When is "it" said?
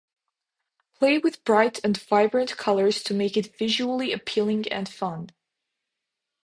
3.37-3.55